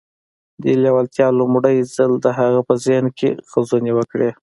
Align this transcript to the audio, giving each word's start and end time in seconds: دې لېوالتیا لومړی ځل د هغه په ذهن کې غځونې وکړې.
دې 0.63 0.73
لېوالتیا 0.83 1.27
لومړی 1.39 1.77
ځل 1.95 2.11
د 2.19 2.25
هغه 2.39 2.61
په 2.67 2.73
ذهن 2.85 3.05
کې 3.17 3.29
غځونې 3.51 3.91
وکړې. 3.95 4.29